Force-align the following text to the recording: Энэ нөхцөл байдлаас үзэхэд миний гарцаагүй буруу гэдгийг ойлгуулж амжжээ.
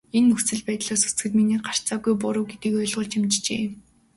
Энэ 0.17 0.27
нөхцөл 0.29 0.61
байдлаас 0.67 1.03
үзэхэд 1.07 1.33
миний 1.37 1.59
гарцаагүй 1.65 2.13
буруу 2.21 2.45
гэдгийг 2.49 2.75
ойлгуулж 2.81 3.11
амжжээ. 3.17 3.63